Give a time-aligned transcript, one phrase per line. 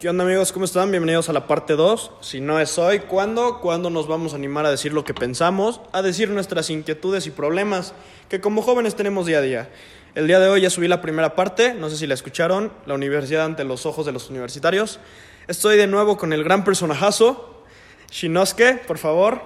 [0.00, 0.50] ¿Qué onda amigos?
[0.50, 0.90] ¿Cómo están?
[0.90, 2.12] Bienvenidos a la parte 2.
[2.22, 3.60] Si no es hoy, ¿cuándo?
[3.60, 5.82] ¿Cuándo nos vamos a animar a decir lo que pensamos?
[5.92, 7.92] A decir nuestras inquietudes y problemas
[8.30, 9.70] que como jóvenes tenemos día a día.
[10.14, 12.94] El día de hoy ya subí la primera parte, no sé si la escucharon, la
[12.94, 15.00] universidad ante los ojos de los universitarios.
[15.48, 17.62] Estoy de nuevo con el gran personajazo,
[18.10, 19.42] Shinosuke, por favor.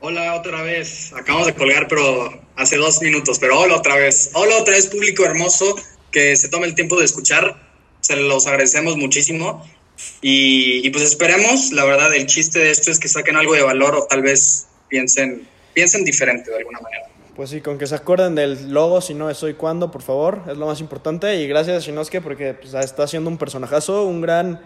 [0.00, 4.32] Hola otra vez, acabamos de colgar pero hace dos minutos, pero hola otra vez.
[4.34, 5.76] Hola otra vez público hermoso
[6.10, 7.64] que se tome el tiempo de escuchar,
[8.00, 9.64] se los agradecemos muchísimo.
[10.20, 13.94] Y, pues esperemos, la verdad, el chiste de esto es que saquen algo de valor
[13.94, 17.06] o tal vez piensen, piensen diferente de alguna manera.
[17.34, 20.42] Pues sí, con que se acuerden del logo, si no es hoy cuando, por favor,
[20.48, 21.36] es lo más importante.
[21.36, 24.60] Y gracias a Shinosuke porque pues, está haciendo un personajazo, un gran,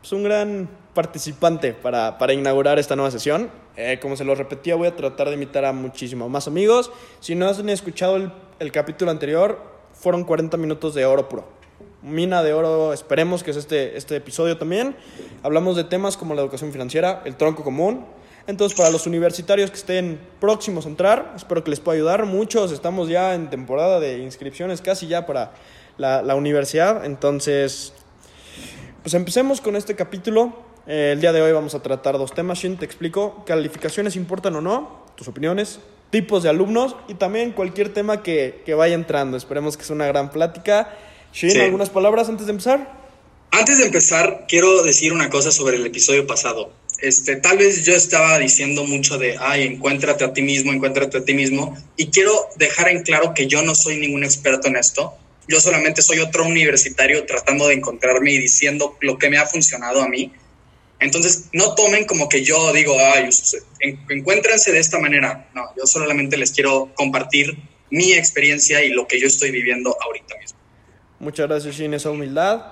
[0.00, 3.50] pues, un gran participante para, para inaugurar esta nueva sesión.
[3.76, 6.92] Eh, como se lo repetía, voy a tratar de invitar a muchísimos más amigos.
[7.20, 8.30] Si no han escuchado el,
[8.60, 9.60] el capítulo anterior,
[9.92, 11.61] fueron 40 minutos de oro puro
[12.02, 14.96] mina de oro, esperemos que es este, este episodio también.
[15.42, 18.04] Hablamos de temas como la educación financiera, el tronco común.
[18.46, 22.26] Entonces, para los universitarios que estén próximos a entrar, espero que les pueda ayudar.
[22.26, 25.52] Muchos estamos ya en temporada de inscripciones casi ya para
[25.96, 27.04] la, la universidad.
[27.04, 27.92] Entonces,
[29.02, 30.52] pues empecemos con este capítulo.
[30.88, 32.58] Eh, el día de hoy vamos a tratar dos temas.
[32.58, 35.78] Shin, te explico, calificaciones importan o no, tus opiniones,
[36.10, 39.36] tipos de alumnos y también cualquier tema que, que vaya entrando.
[39.36, 40.92] Esperemos que sea una gran plática.
[41.32, 43.02] Shin, ¿algunas palabras antes de empezar?
[43.50, 46.72] Antes de empezar, quiero decir una cosa sobre el episodio pasado.
[46.98, 51.24] Este, tal vez yo estaba diciendo mucho de, ay, encuéntrate a ti mismo, encuéntrate a
[51.24, 55.14] ti mismo, y quiero dejar en claro que yo no soy ningún experto en esto.
[55.48, 60.00] Yo solamente soy otro universitario tratando de encontrarme y diciendo lo que me ha funcionado
[60.00, 60.32] a mí.
[61.00, 63.28] Entonces, no tomen como que yo digo, ay,
[64.08, 65.50] encuéntrense de esta manera.
[65.54, 67.58] No, yo solamente les quiero compartir
[67.90, 70.61] mi experiencia y lo que yo estoy viviendo ahorita mismo.
[71.22, 72.62] Muchas gracias, Shin, esa humildad.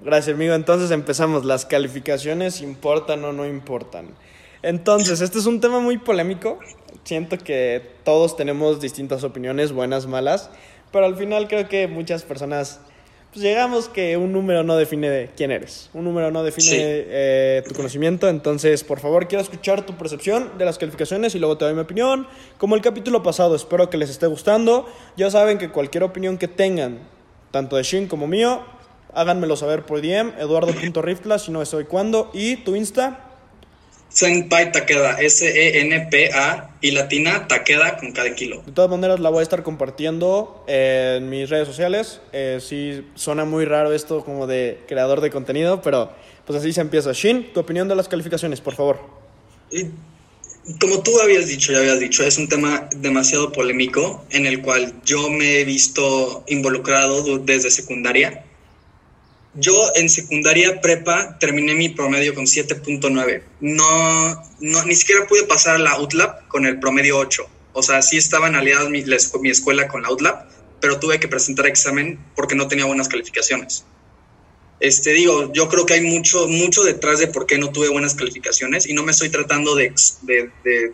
[0.00, 0.54] Gracias, amigo.
[0.54, 1.44] Entonces empezamos.
[1.44, 4.10] ¿Las calificaciones importan o no importan?
[4.62, 6.60] Entonces, este es un tema muy polémico.
[7.02, 10.50] Siento que todos tenemos distintas opiniones, buenas, malas,
[10.92, 12.78] pero al final creo que muchas personas
[13.32, 16.76] pues llegamos que un número no define quién eres, un número no define sí.
[16.78, 21.58] eh, tu conocimiento, entonces por favor quiero escuchar tu percepción de las calificaciones y luego
[21.58, 22.28] te doy mi opinión.
[22.56, 24.86] Como el capítulo pasado, espero que les esté gustando.
[25.16, 27.00] Ya saben que cualquier opinión que tengan
[27.50, 28.62] tanto de Shin como mío.
[29.14, 32.30] Háganmelo saber por DM, eduardo.riftla, si no es hoy cuándo.
[32.34, 33.26] ¿Y tu Insta?
[34.08, 38.62] Senpai Takeda, S-E-N-P-A y latina Takeda con cada kilo.
[38.64, 42.20] De todas maneras, la voy a estar compartiendo en mis redes sociales.
[42.32, 46.12] Eh, sí, suena muy raro esto como de creador de contenido, pero
[46.46, 47.12] pues así se empieza.
[47.12, 49.00] Shin, tu opinión de las calificaciones, por favor.
[49.70, 49.90] Y
[50.80, 55.00] como tú habías dicho, ya habías dicho, es un tema demasiado polémico en el cual
[55.04, 58.44] yo me he visto involucrado desde secundaria.
[59.54, 63.42] Yo en secundaria prepa terminé mi promedio con 7.9.
[63.60, 67.48] No, no, ni siquiera pude pasar a la UTLAP con el promedio 8.
[67.72, 69.04] O sea, sí estaban aliados mi,
[69.40, 70.50] mi escuela con la UTLAP,
[70.80, 73.84] pero tuve que presentar examen porque no tenía buenas calificaciones.
[74.78, 78.14] Este, digo, yo creo que hay mucho, mucho detrás de por qué no tuve buenas
[78.14, 79.92] calificaciones y no me estoy tratando de,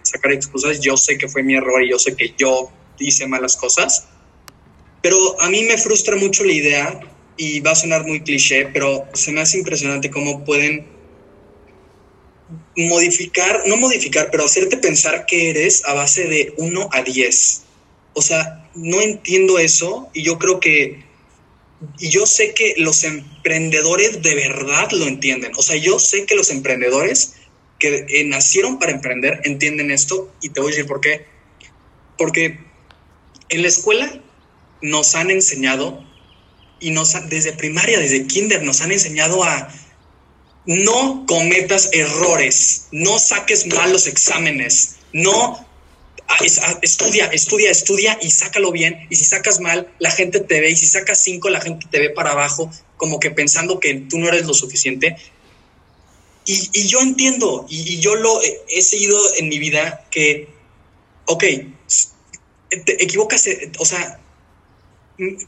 [0.02, 0.80] sacar excusas.
[0.80, 4.06] Yo sé que fue mi error y yo sé que yo hice malas cosas,
[5.02, 7.00] pero a mí me frustra mucho la idea
[7.36, 10.86] y va a sonar muy cliché, pero se me hace impresionante cómo pueden
[12.76, 17.62] modificar, no modificar, pero hacerte pensar que eres a base de 1 a 10.
[18.14, 21.02] O sea, no entiendo eso y yo creo que
[21.98, 25.52] y yo sé que los emprendedores de verdad lo entienden.
[25.56, 27.34] O sea, yo sé que los emprendedores
[27.78, 31.26] que eh, nacieron para emprender entienden esto y te voy a decir por qué.
[32.16, 32.58] Porque
[33.48, 34.22] en la escuela
[34.80, 36.04] nos han enseñado
[36.80, 39.68] y nos desde primaria, desde kinder, nos han enseñado a
[40.66, 45.66] no cometas errores, no saques malos exámenes, no
[46.40, 49.06] estudia, estudia, estudia y sácalo bien.
[49.10, 50.70] Y si sacas mal, la gente te ve.
[50.70, 54.18] Y si sacas cinco, la gente te ve para abajo, como que pensando que tú
[54.18, 55.16] no eres lo suficiente.
[56.44, 60.48] Y, yo entiendo, y, y, yo lo he, seguido en mi vida, que,
[61.26, 61.44] ok,
[62.84, 64.18] te equivocas, o sea,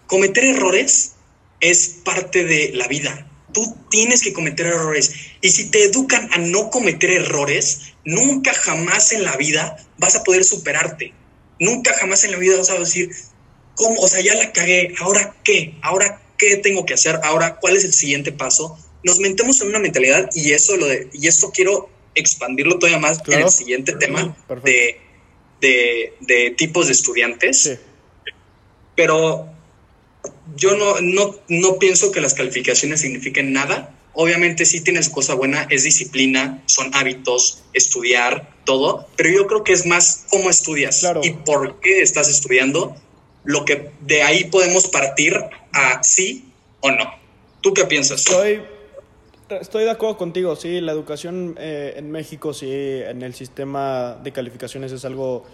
[0.07, 1.13] cometer errores
[1.61, 3.27] es parte de la vida.
[3.55, 5.15] Tú tienes que cometer errores.
[5.41, 10.23] Y si te educan a no cometer errores, nunca jamás en la vida vas a
[10.23, 11.15] poder superarte.
[11.59, 13.11] Nunca jamás en la vida vas a decir,
[13.77, 14.01] ¿cómo?
[14.01, 15.77] O sea, ya la cagué, ¿ahora qué?
[15.81, 17.21] ¿Ahora qué tengo que hacer?
[17.23, 18.77] ¿Ahora cuál es el siguiente paso?
[19.03, 23.21] Nos metemos en una mentalidad y eso, lo de, y esto quiero expandirlo todavía más
[23.21, 23.41] claro.
[23.41, 25.01] en el siguiente tema de,
[25.61, 27.63] de, de, tipos de estudiantes.
[27.63, 27.73] Sí.
[28.97, 29.54] Pero
[30.57, 35.35] yo no, no, no pienso que las calificaciones signifiquen nada obviamente sí tiene su cosa
[35.35, 41.05] buena, es disciplina, son hábitos, estudiar, todo, pero yo creo que es más cómo estudias
[41.23, 42.97] y por qué estás estudiando,
[43.45, 45.39] lo que de ahí podemos partir
[45.73, 46.47] a sí
[46.81, 47.05] o no.
[47.61, 48.21] ¿Tú qué piensas?
[48.21, 48.63] Estoy,
[49.51, 54.33] estoy de acuerdo contigo, sí, la educación eh, en México, sí, en el sistema de
[54.33, 55.45] calificaciones es algo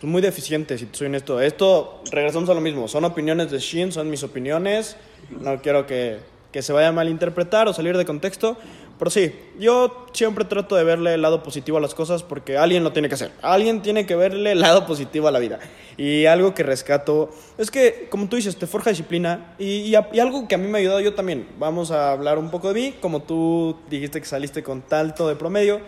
[0.00, 1.40] pues, muy deficiente, si soy honesto.
[1.40, 4.96] Esto, regresamos a lo mismo, son opiniones de Shin, son mis opiniones,
[5.30, 6.18] no quiero que
[6.52, 8.56] que se vaya a malinterpretar o salir de contexto.
[8.98, 12.84] Pero sí, yo siempre trato de verle el lado positivo a las cosas porque alguien
[12.84, 13.30] lo tiene que hacer.
[13.40, 15.58] Alguien tiene que verle el lado positivo a la vida.
[15.96, 20.54] Y algo que rescato es que, como tú dices, te forja disciplina y, algo que
[20.54, 21.48] a mí me ha ayudado yo también.
[21.58, 22.94] Vamos a hablar un poco de mí.
[23.00, 25.80] Como tú dijiste que saliste con talto de promedio,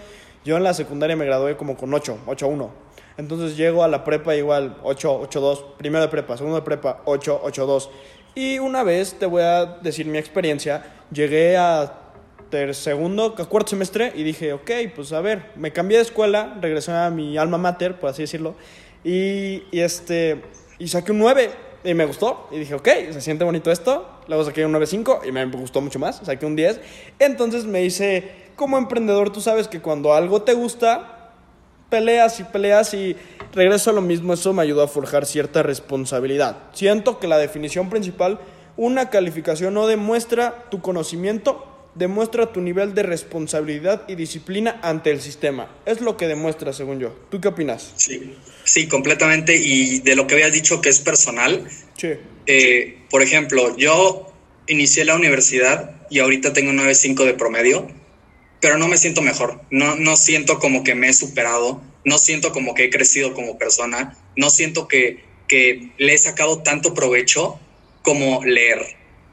[0.44, 2.70] yo en la secundaria me gradué como con 8, 8-1.
[3.22, 7.42] Entonces llego a la prepa igual 8, 8-2, primero de prepa, segundo de prepa 8,
[7.44, 7.88] 8-2.
[8.34, 12.00] Y una vez te voy a decir mi experiencia, llegué a
[12.50, 16.90] ter segundo, cuarto semestre y dije, ok, pues a ver, me cambié de escuela, regresé
[16.90, 18.56] a mi alma mater, por así decirlo,
[19.04, 20.42] y, y este,
[20.80, 21.50] y saqué un 9
[21.84, 22.48] y me gustó.
[22.50, 26.00] Y dije, ok, se siente bonito esto, luego saqué un 9.5 y me gustó mucho
[26.00, 26.80] más, saqué un 10,
[27.20, 31.11] entonces me hice, como emprendedor, tú sabes que cuando algo te gusta,
[31.92, 33.14] peleas y peleas y
[33.52, 36.70] regreso a lo mismo, eso me ayudó a forjar cierta responsabilidad.
[36.72, 38.40] Siento que la definición principal,
[38.78, 45.20] una calificación no demuestra tu conocimiento, demuestra tu nivel de responsabilidad y disciplina ante el
[45.20, 45.68] sistema.
[45.84, 47.14] Es lo que demuestra, según yo.
[47.30, 47.92] ¿Tú qué opinas?
[47.96, 49.54] Sí, sí, completamente.
[49.54, 51.68] Y de lo que habías dicho que es personal,
[51.98, 52.12] sí.
[52.46, 54.32] Eh, por ejemplo, yo
[54.66, 58.01] inicié la universidad y ahorita tengo 9.5 de promedio
[58.62, 62.52] pero no me siento mejor, no, no siento como que me he superado, no siento
[62.52, 67.58] como que he crecido como persona, no siento que, que le he sacado tanto provecho
[68.02, 68.78] como leer.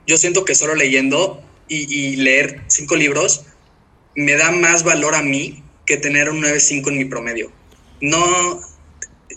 [0.07, 3.45] Yo siento que solo leyendo y, leer cinco libros
[4.15, 7.51] me da más valor a mí que tener un 9.5 en mi promedio.
[8.01, 8.59] No,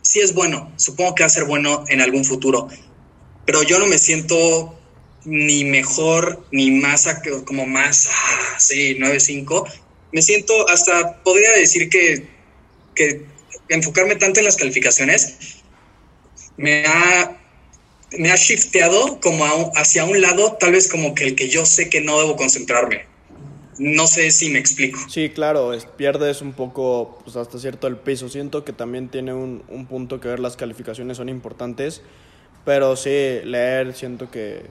[0.00, 2.68] sí es bueno, supongo que va a ser bueno en algún futuro,
[3.44, 4.78] pero yo no me siento
[5.24, 7.06] ni mejor ni más
[7.44, 9.70] como más, ah, sí, 9.5,
[10.12, 12.26] me siento hasta, podría decir que,
[12.94, 13.24] que
[13.68, 15.62] enfocarme tanto en las calificaciones
[16.56, 17.40] me ha,
[18.18, 21.88] me ha shifteado como hacia un lado, tal vez como que el que yo sé
[21.88, 23.06] que no debo concentrarme.
[23.78, 25.00] No sé si me explico.
[25.08, 28.28] Sí, claro, pierdes un poco, pues hasta cierto el peso.
[28.28, 32.02] Siento que también tiene un, un punto que ver, las calificaciones son importantes,
[32.66, 34.66] pero sí, leer siento que,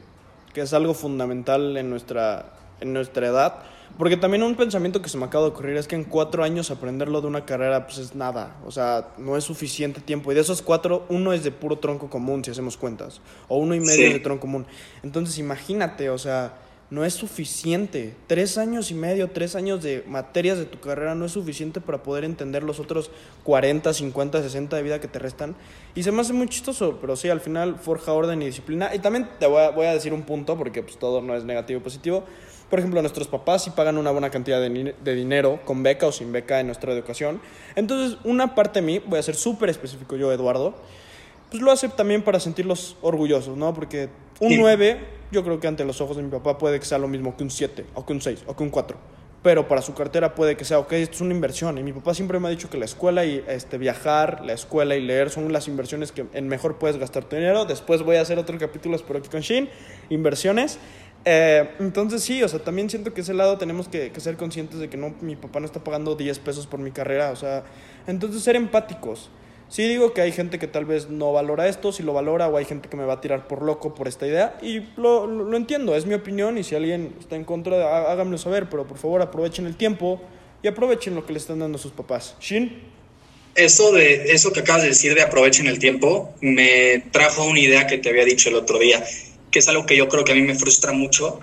[0.54, 3.64] que es algo fundamental en nuestra, en nuestra edad
[3.98, 6.72] porque también un pensamiento que se me acaba de ocurrir es que en cuatro años
[6.72, 10.32] aprenderlo de una carrera pues es nada, o sea, no es suficiente tiempo.
[10.32, 13.76] Y de esos cuatro, uno es de puro tronco común, si hacemos cuentas, o uno
[13.76, 14.66] y medio de tronco común.
[15.04, 16.54] Entonces imagínate, o sea,
[16.92, 18.14] no es suficiente.
[18.28, 22.04] Tres años y medio, tres años de materias de tu carrera no es suficiente para
[22.04, 23.10] poder entender los otros
[23.44, 25.56] 40, 50, 60 de vida que te restan.
[25.96, 28.94] Y se me hace muy chistoso, pero sí, al final forja orden y disciplina.
[28.94, 31.44] Y también te voy a, voy a decir un punto, porque pues todo no es
[31.44, 32.26] negativo o positivo
[32.72, 36.32] por ejemplo, nuestros papás sí pagan una buena cantidad de, dinero, con beca o sin
[36.32, 37.42] beca, en nuestra educación.
[37.76, 40.74] Entonces, una parte de mí, voy a ser súper específico yo, Eduardo,
[41.50, 43.74] pues lo hace también para sentirlos orgullosos, ¿no?
[43.74, 44.08] Porque
[44.40, 47.08] un 9, yo creo que ante los ojos de mi papá puede que sea lo
[47.08, 48.98] mismo que un 7, o que un 6, o que un 4.
[49.44, 51.78] Pero para su cartera puede que sea, ok, esto es una inversión.
[51.78, 54.96] Y mi papá siempre me ha dicho que la escuela y este, viajar, la escuela
[54.96, 57.66] y leer son las inversiones que en mejor puedes gastar tu dinero.
[57.66, 59.68] Después voy a hacer otro capítulo, espero aquí con Shin,
[60.12, 60.78] inversiones.
[61.26, 64.90] Eh, entonces sí, o sea, también siento que ese lado tenemos que, ser conscientes de
[64.90, 67.64] que no, mi papá no está pagando 10 pesos por mi carrera, o sea,
[68.08, 69.30] entonces ser empáticos.
[69.72, 72.58] Sí digo que hay gente que tal vez no valora esto, si lo valora, o
[72.58, 75.56] hay gente que me va a tirar por loco por esta idea, y lo, lo,
[75.56, 79.22] entiendo, es mi opinión, y si alguien está en contra, háganmelo saber, pero por favor
[79.22, 80.22] aprovechen el tiempo
[80.62, 82.36] y aprovechen lo que le están dando sus papás.
[82.42, 82.82] Shin.
[83.56, 87.88] Eso, de, eso que acabas de decir de aprovechen el tiempo me trajo una idea
[87.88, 89.04] que te había dicho el otro día
[89.52, 91.40] que es algo que yo creo que a mí me frustra mucho.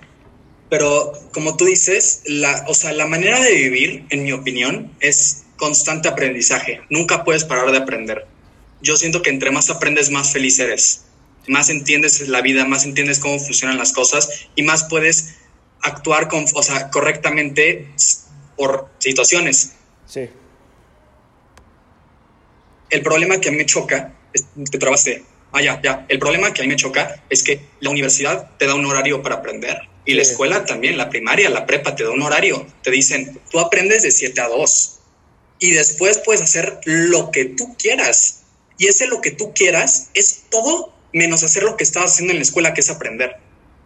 [0.70, 5.44] Pero como tú dices, la, o sea, la manera de vivir, en mi opinión, es
[5.58, 6.80] constante aprendizaje.
[6.88, 8.26] Nunca puedes parar de aprender.
[8.80, 11.04] Yo siento que entre más aprendes, más feliz eres.
[11.46, 15.34] Más entiendes la vida, más entiendes cómo funcionan las cosas y más puedes
[15.82, 17.88] actuar con, o sea, correctamente
[18.56, 19.72] por situaciones.
[20.06, 20.28] Sí.
[22.90, 26.04] El problema que a mí me choca, es, te trabaste, Ah, ya, ya.
[26.08, 29.22] El problema que a mí me choca es que la universidad te da un horario
[29.22, 32.66] para aprender y la escuela también, la primaria, la prepa te da un horario.
[32.82, 34.97] Te dicen, tú aprendes de 7 a 2
[35.58, 38.42] y después puedes hacer lo que tú quieras.
[38.78, 42.38] Y ese lo que tú quieras es todo menos hacer lo que estabas haciendo en
[42.38, 43.36] la escuela, que es aprender.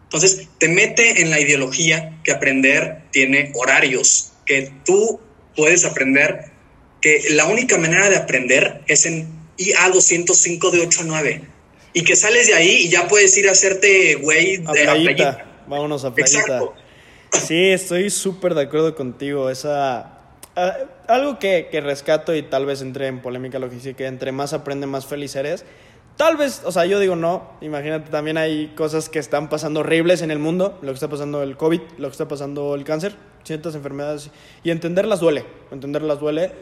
[0.05, 5.21] Entonces, te mete en la ideología que aprender tiene horarios, que tú
[5.57, 6.51] puedes aprender,
[7.01, 11.43] que la única manera de aprender es en IA 205 de 8 a 9.
[11.95, 15.65] Y que sales de ahí y ya puedes ir a hacerte, güey, de a playita.
[15.67, 16.41] Vámonos a playita.
[16.41, 16.75] Exacto.
[17.47, 19.49] Sí, estoy súper de acuerdo contigo.
[19.49, 20.22] Esa.
[20.55, 20.75] Ah,
[21.09, 24.33] algo que, que, rescato y tal vez entre en polémica lo que dice que entre
[24.33, 25.65] más aprende, más feliz eres.
[26.17, 27.51] Tal vez, o sea, yo digo no.
[27.63, 30.79] Imagínate, también hay cosas que están pasando horribles en el mundo.
[30.83, 34.31] Lo que está pasando el COVID, lo que está pasando el cáncer, ciertas enfermedades.
[34.63, 35.45] Y entenderlas duele.
[35.71, 36.53] Entenderlas duele.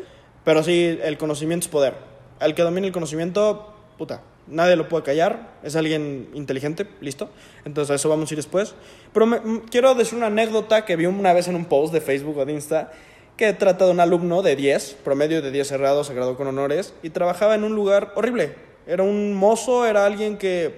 [0.45, 1.95] Pero sí, el conocimiento es poder.
[2.41, 7.29] El que domina el conocimiento, puta, nadie lo puede callar, es alguien inteligente, listo.
[7.65, 8.75] Entonces a eso vamos a ir después.
[9.13, 9.27] Pero
[9.71, 12.53] quiero decir una anécdota que vi una vez en un post de Facebook o de
[12.53, 12.93] Insta
[13.41, 16.93] que trata de un alumno de 10, promedio de 10 cerrados, se graduó con honores
[17.03, 18.55] y trabajaba en un lugar horrible.
[18.87, 20.75] Era un mozo, era alguien que,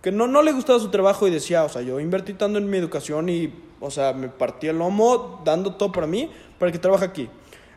[0.00, 2.70] que no, no le gustaba su trabajo y decía, o sea, yo invertí tanto en
[2.70, 6.78] mi educación y, o sea, me partí el lomo dando todo para mí para que
[6.78, 7.28] trabaje aquí.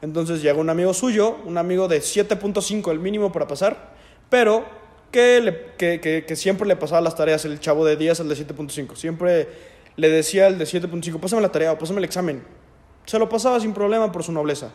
[0.03, 3.95] Entonces llega un amigo suyo, un amigo de 7.5, el mínimo para pasar,
[4.29, 4.65] pero
[5.11, 8.35] que, le, que, que, siempre le pasaba las tareas el chavo de 10 al de
[8.35, 8.95] 7.5.
[8.95, 9.47] Siempre
[9.95, 12.60] le decía el de 7.5, pásame la tarea o pásame el examen.
[13.05, 14.71] Se lo pasaba sin problema por su nobleza.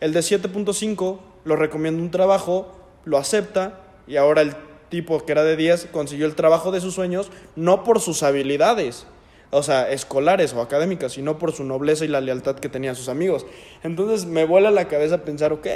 [0.00, 2.72] El de 7.5 lo recomienda un trabajo,
[3.04, 4.54] lo acepta y ahora el
[4.88, 9.06] tipo que era de 10 consiguió el trabajo de sus sueños no por sus habilidades,
[9.50, 12.94] o sea, escolares o académicas, sino por su nobleza y la lealtad que tenía a
[12.94, 13.46] sus amigos.
[13.82, 15.66] Entonces me vuela la cabeza pensar, ok,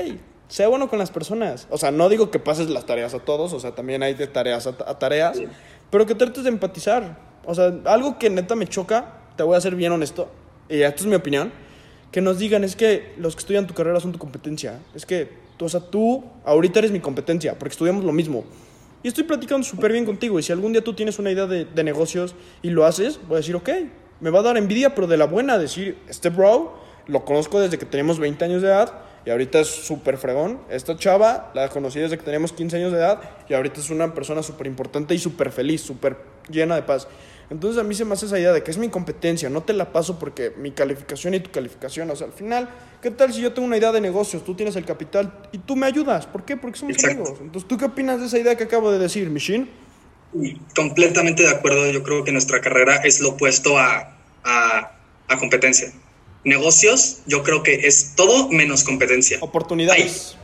[0.48, 1.66] sea bueno con las personas.
[1.70, 4.26] O sea, no digo que pases las tareas a todos, o sea, también hay de
[4.26, 5.40] tareas a, tareas,
[5.90, 7.18] pero que trates de empatizar.
[7.44, 10.28] O sea, algo que neta me choca, te voy a ser bien honesto,
[10.68, 11.52] y esto es mi opinión,
[12.12, 14.78] que nos digan es que los que estudian tu carrera son tu competencia.
[14.94, 18.44] Es que, o sea, tú ahorita eres mi competencia, porque estudiamos lo mismo.
[19.02, 21.64] Y estoy platicando súper bien contigo, y si algún día tú tienes una idea de,
[21.64, 23.68] de negocios y lo haces, voy a decir, ok,
[24.20, 26.78] me va a dar envidia, pero de la buena, decir, este bro,
[27.08, 30.60] lo conozco desde que tenemos 20 años de edad, y ahorita es súper fregón.
[30.68, 34.14] Esta chava la conocí desde que teníamos 15 años de edad y ahorita es una
[34.14, 36.16] persona súper importante y súper feliz, súper
[36.50, 37.06] llena de paz.
[37.52, 39.72] Entonces a mí se me hace esa idea de que es mi competencia, no te
[39.72, 42.68] la paso porque mi calificación y tu calificación, o sea, al final,
[43.00, 45.76] ¿qué tal si yo tengo una idea de negocios, tú tienes el capital y tú
[45.76, 46.26] me ayudas?
[46.26, 46.56] ¿Por qué?
[46.56, 47.34] Porque somos amigos.
[47.40, 49.68] Entonces, ¿tú qué opinas de esa idea que acabo de decir, Michin?
[50.74, 54.92] Completamente de acuerdo, yo creo que nuestra carrera es lo opuesto a, a,
[55.28, 55.92] a competencia
[56.44, 59.38] negocios, yo creo que es todo menos competencia.
[59.40, 60.36] Oportunidades.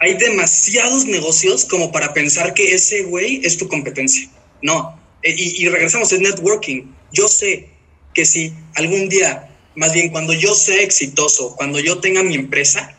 [0.00, 4.28] Hay, demasiados negocios como para pensar que ese güey es tu competencia.
[4.62, 4.97] No.
[5.22, 6.84] E, y, regresamos, es networking.
[7.12, 7.68] Yo sé
[8.14, 12.96] que si algún día, más bien cuando yo sea exitoso, cuando yo tenga mi empresa,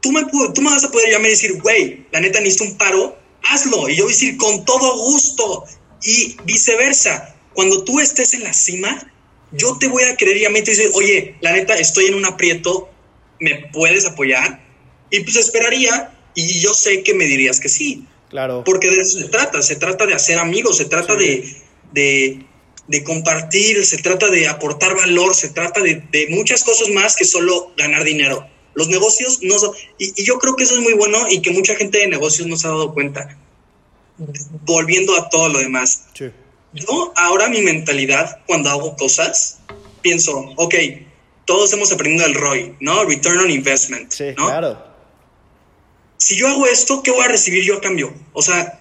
[0.00, 2.76] tú me, tú me vas a poder llamar y decir, güey, la neta necesito un
[2.76, 3.88] paro, hazlo.
[3.88, 5.64] Y yo voy a decir, con todo gusto.
[6.02, 9.12] Y viceversa, cuando tú estés en la cima,
[9.52, 12.14] yo te voy a creer y a mí te decir, oye, la neta, estoy en
[12.14, 12.90] un aprieto,
[13.38, 14.64] ¿me puedes apoyar?
[15.10, 18.06] Y pues esperaría y yo sé que me dirías que sí.
[18.32, 18.62] Claro.
[18.64, 21.54] Porque de eso se trata, se trata de hacer amigos, se trata de,
[21.92, 27.74] de, compartir, se trata de aportar valor, se trata de, muchas cosas más que solo
[27.76, 28.48] ganar dinero.
[28.72, 31.50] Los negocios no son, y, y, yo creo que eso es muy bueno y que
[31.50, 33.36] mucha gente de negocios no se ha dado cuenta.
[34.64, 36.06] Volviendo a todo lo demás.
[36.14, 36.30] Sí.
[36.72, 39.58] Yo ahora mi mentalidad cuando hago cosas,
[40.00, 40.74] pienso, ok,
[41.44, 43.04] todos hemos aprendido el ROI, ¿no?
[43.04, 44.10] Return on Investment.
[44.10, 44.91] Sí, claro.
[46.22, 48.14] Si yo hago esto, ¿qué voy a recibir yo a cambio?
[48.32, 48.78] O sea,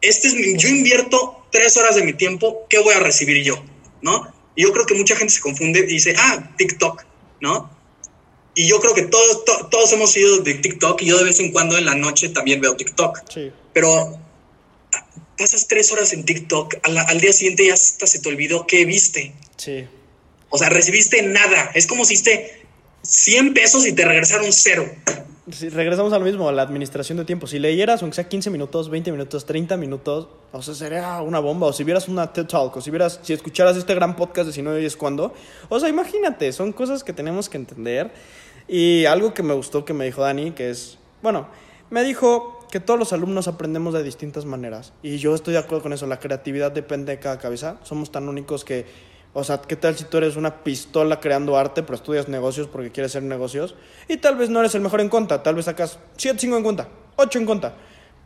[0.00, 3.62] este es yo invierto tres horas de mi tiempo, ¿qué voy a recibir yo?
[4.00, 4.32] ¿No?
[4.56, 7.04] Y yo creo que mucha gente se confunde y dice, ah, TikTok,
[7.42, 7.70] ¿no?
[8.54, 11.52] Y yo creo que todos, todos hemos ido de TikTok y yo de vez en
[11.52, 13.20] cuando en la noche también veo TikTok.
[13.28, 13.52] Sí.
[13.74, 14.18] Pero
[15.36, 19.34] pasas tres horas en TikTok, al, día siguiente ya hasta se te olvidó qué viste.
[19.58, 19.86] Sí.
[20.48, 21.70] O sea, recibiste nada.
[21.74, 22.62] Es como si hiciste
[23.02, 24.90] 100 pesos y te regresaron cero.
[25.50, 27.46] Sí, regresamos a lo mismo, a la administración de tiempo.
[27.46, 31.68] Si leyeras, aunque sea 15 minutos, 20 minutos, 30 minutos, o sea, sería una bomba.
[31.68, 34.52] O si vieras una TED Talk, o si, vieras, si escucharas este gran podcast de
[34.52, 35.32] Si no es cuando.
[35.68, 38.10] O sea, imagínate, son cosas que tenemos que entender.
[38.66, 41.48] Y algo que me gustó que me dijo Dani, que es, bueno,
[41.90, 44.92] me dijo, que todos los alumnos aprendemos de distintas maneras.
[45.02, 47.78] Y yo estoy de acuerdo con eso, la creatividad depende de cada cabeza.
[47.82, 48.86] Somos tan únicos que,
[49.34, 52.90] o sea, ¿qué tal si tú eres una pistola creando arte, pero estudias negocios porque
[52.90, 53.74] quieres hacer negocios?
[54.08, 56.62] Y tal vez no eres el mejor en cuenta, tal vez sacas 7, 5 en
[56.62, 57.74] cuenta, 8 en cuenta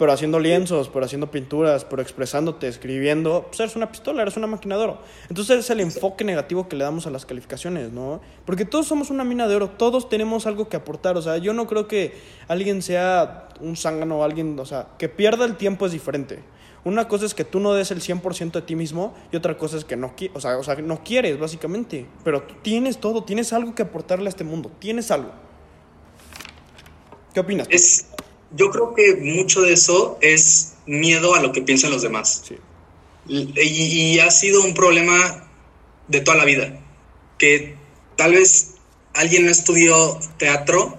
[0.02, 4.48] pero haciendo lienzos, pero haciendo pinturas, pero expresándote, escribiendo, pues eres una pistola, eres una
[4.76, 4.98] oro.
[5.28, 8.20] Entonces es el enfoque negativo que le damos a las calificaciones, ¿no?
[8.44, 11.52] Porque todos somos una mina de oro, todos tenemos algo que aportar, o sea, yo
[11.52, 12.16] no creo que
[12.48, 16.40] alguien sea un zángano o alguien, o sea, que pierda el tiempo es diferente.
[16.84, 19.76] Una cosa es que tú no des el 100% de ti mismo y otra cosa
[19.76, 22.06] es que no, o sea, o sea, no quieres, básicamente.
[22.24, 25.30] Pero tú tienes todo, tienes algo que aportarle a este mundo, tienes algo.
[27.32, 27.68] ¿Qué opinas?
[27.70, 28.06] Es,
[28.56, 32.42] yo creo que mucho de eso es miedo a lo que piensan los demás.
[32.46, 32.56] Sí.
[33.28, 35.48] Y, y ha sido un problema
[36.08, 36.80] de toda la vida.
[37.38, 37.76] Que
[38.16, 38.74] tal vez
[39.14, 40.98] alguien no estudió teatro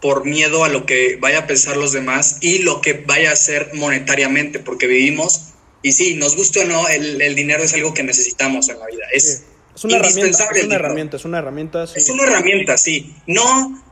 [0.00, 3.32] por miedo a lo que vaya a pensar los demás y lo que vaya a
[3.32, 5.48] hacer monetariamente, porque vivimos,
[5.82, 9.04] y sí, nos guste o no, el, dinero es algo que necesitamos en la vida.
[9.12, 11.86] Es, es una herramienta, es una herramienta, es una herramienta.
[11.86, 11.94] Sí.
[11.96, 13.14] Es una herramienta, sí.
[13.26, 13.82] No,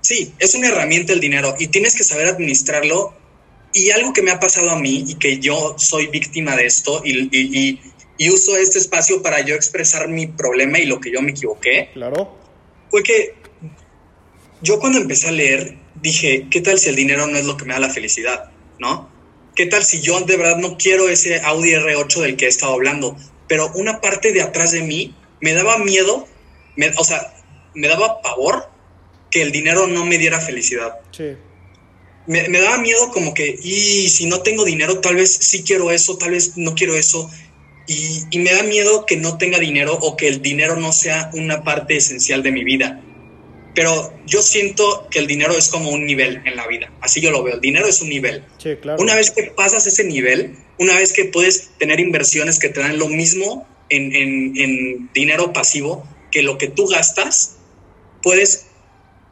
[0.00, 3.14] sí, es una herramienta el dinero y tienes que saber administrarlo.
[3.76, 7.02] Y algo que me ha pasado a mí y que yo soy víctima de esto
[7.04, 7.80] y, y,
[8.16, 11.90] y uso este espacio para yo expresar mi problema y lo que yo me equivoqué.
[11.92, 12.38] Claro.
[12.88, 13.34] Fue que
[14.64, 17.66] yo cuando empecé a leer dije, ¿qué tal si el dinero no es lo que
[17.66, 18.50] me da la felicidad?
[18.78, 19.10] ¿No?
[19.54, 22.72] ¿Qué tal si yo de verdad no quiero ese Audi R8 del que he estado
[22.72, 23.16] hablando?
[23.46, 26.26] Pero una parte de atrás de mí me daba miedo,
[26.98, 27.34] o sea,
[27.74, 28.68] me daba pavor
[29.30, 30.94] que el dinero no me diera felicidad.
[31.12, 31.36] Sí.
[32.26, 36.16] Me, daba miedo como que, y si no tengo dinero, tal vez sí quiero eso,
[36.16, 37.30] tal vez no quiero eso.
[37.86, 41.30] Y, y me da miedo que no tenga dinero o que el dinero no sea
[41.34, 43.02] una parte esencial de mi vida
[43.74, 47.30] pero yo siento que el dinero es como un nivel en la vida, así yo
[47.30, 48.44] lo veo, el dinero es un nivel.
[48.58, 49.02] Sí, claro.
[49.02, 52.98] Una vez que pasas ese nivel, una vez que puedes tener inversiones que te dan
[52.98, 57.56] lo mismo en, en, en dinero pasivo que lo que tú gastas,
[58.22, 58.66] puedes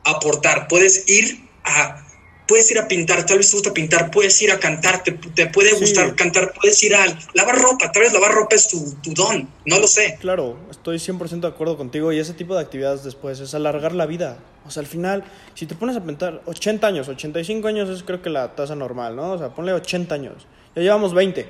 [0.05, 2.02] aportar, puedes ir a
[2.47, 5.13] puedes ir a pintar, tal vez te gusta pintar, puedes ir a cantar, te,
[5.47, 9.15] puede gustar cantar, puedes ir a lavar ropa, tal vez lavar ropa es tu, tu
[9.15, 10.19] don, no lo sé.
[10.21, 14.07] Claro, estoy 100% de acuerdo contigo y ese tipo de actividades después es alargar la
[14.07, 14.39] vida.
[14.67, 18.23] O sea, al final, si te pones a pensar 80 años, 85 años es creo
[18.23, 19.33] que la tasa normal, ¿no?
[19.33, 20.47] O sea, ponle 80 años.
[20.75, 21.47] Ya llevamos 20,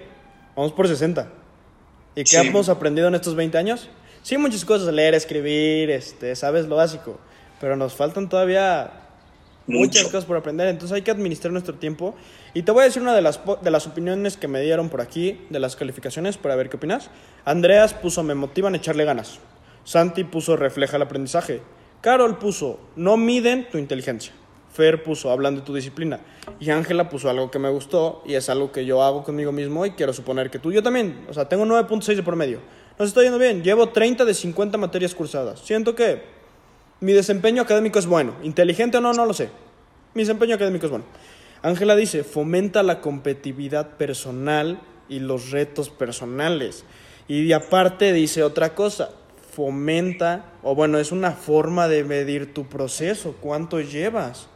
[0.56, 1.28] vamos por 60.
[2.14, 3.88] ¿Y qué hemos aprendido en estos 20 años?
[4.22, 7.18] Sí, muchas cosas, leer, escribir, este, sabes lo básico,
[7.60, 9.01] pero nos faltan todavía
[9.66, 12.14] muchas cosas por aprender, entonces hay que administrar nuestro tiempo.
[12.54, 15.00] Y te voy a decir una de las, de las opiniones que me dieron por
[15.00, 17.10] aquí, de las calificaciones, para ver qué opinas.
[17.44, 19.38] Andreas puso, me motivan a echarle ganas.
[19.84, 21.60] Santi puso, refleja el aprendizaje.
[22.00, 24.32] Carol puso, no miden tu inteligencia.
[24.72, 26.20] Fer puso, hablan de tu disciplina.
[26.58, 29.84] Y Ángela puso algo que me gustó y es algo que yo hago conmigo mismo
[29.84, 31.26] y quiero suponer que tú, yo también.
[31.28, 32.60] O sea, tengo 9.6 de promedio.
[32.98, 33.62] Nos está yendo bien.
[33.62, 35.60] Llevo 30 de 50 materias cursadas.
[35.60, 36.22] Siento que
[37.02, 38.34] mi desempeño académico es bueno.
[38.44, 39.50] Inteligente o no, no lo sé.
[40.14, 41.04] Mi desempeño académico es bueno.
[41.60, 46.84] Ángela dice, fomenta la competitividad personal y los retos personales.
[47.26, 49.10] Y aparte dice otra cosa,
[49.50, 54.46] fomenta, o bueno, es una forma de medir tu proceso, cuánto llevas.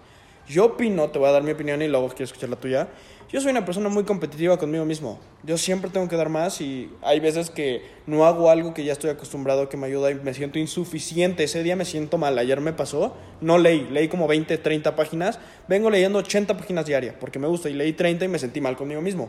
[0.48, 2.88] Yo opino, te voy a dar mi opinión y luego quiero escuchar la tuya.
[3.28, 5.18] Yo soy una persona muy competitiva conmigo mismo.
[5.42, 8.92] Yo siempre tengo que dar más y hay veces que no hago algo que ya
[8.92, 11.42] estoy acostumbrado que me ayuda y me siento insuficiente.
[11.42, 12.38] Ese día me siento mal.
[12.38, 15.40] Ayer me pasó, no leí, leí como 20, 30 páginas.
[15.66, 18.76] Vengo leyendo 80 páginas diarias porque me gusta y leí 30 y me sentí mal
[18.76, 19.28] conmigo mismo.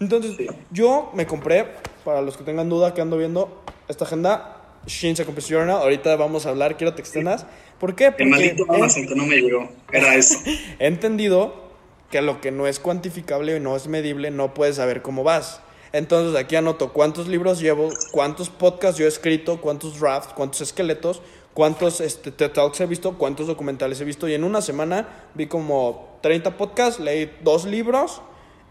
[0.00, 0.36] Entonces,
[0.72, 1.66] yo me compré,
[2.04, 4.56] para los que tengan duda que ando viendo esta agenda,
[4.86, 5.76] Shinsa Journal.
[5.76, 7.46] Ahorita vamos a hablar, quiero te extendas.
[7.78, 8.10] ¿Por qué?
[8.10, 9.68] Porque El maldito Amazon que no me llegó.
[9.92, 10.38] Era eso.
[10.78, 11.65] he entendido
[12.10, 15.60] que lo que no es cuantificable y no es medible no puedes saber cómo vas.
[15.92, 21.22] Entonces aquí anoto cuántos libros llevo, cuántos podcasts yo he escrito, cuántos drafts, cuántos esqueletos,
[21.54, 24.28] cuántos este, TED Talks he visto, cuántos documentales he visto.
[24.28, 28.20] Y en una semana vi como 30 podcasts, leí dos libros,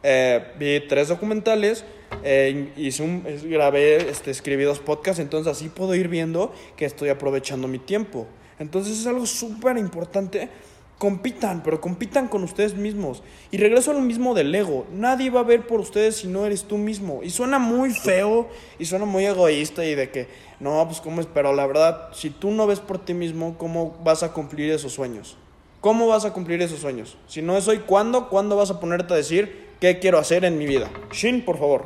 [0.04, 1.84] eh, vi tres documentales,
[2.24, 5.20] eh, hice un, grabé, este, escribí dos podcasts.
[5.20, 8.28] Entonces así puedo ir viendo que estoy aprovechando mi tiempo.
[8.60, 10.50] Entonces es algo súper importante
[10.98, 13.22] Compitan, pero compitan con ustedes mismos.
[13.52, 14.86] Y regreso a lo mismo del ego.
[14.94, 17.22] Nadie va a ver por ustedes si no eres tú mismo.
[17.22, 18.48] Y suena muy feo
[18.80, 20.28] y suena muy egoísta y de que,
[20.60, 23.98] no, pues cómo es, pero la verdad, si tú no ves por ti mismo, ¿cómo
[24.04, 25.38] vas a cumplir esos sueños?
[25.82, 27.18] ¿Cómo vas a cumplir esos sueños?
[27.28, 28.30] Si no es hoy, ¿cuándo?
[28.30, 30.90] ¿Cuándo vas a ponerte a decir qué quiero hacer en mi vida?
[31.12, 31.86] Shin, por favor.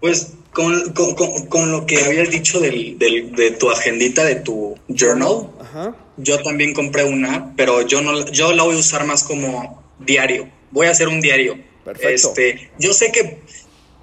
[0.00, 1.14] Pues con, con,
[1.46, 6.42] con, lo que habías dicho del, del, de tu agendita, de tu journal, Ajá yo
[6.42, 10.48] también compré una, pero yo no, yo la voy a usar más como diario.
[10.70, 11.58] Voy a hacer un diario.
[11.84, 12.28] Perfecto.
[12.28, 13.38] Este, yo sé que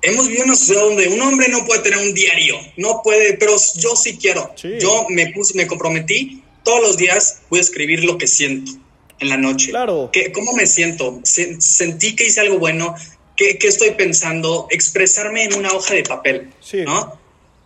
[0.01, 3.55] hemos vivido una sociedad donde un hombre no puede tener un diario, no puede, pero
[3.75, 4.53] yo sí quiero.
[4.79, 8.71] Yo me puse, me comprometí, todos los días voy a escribir lo que siento
[9.19, 9.69] en la noche.
[9.69, 10.09] Claro.
[10.11, 11.21] Que, ¿Cómo me siento?
[11.23, 12.95] sentí que hice algo bueno,
[13.35, 14.67] ¿Qué, ¿Qué, estoy pensando?
[14.69, 16.81] Expresarme en una hoja de papel, sí.
[16.81, 17.17] ¿no?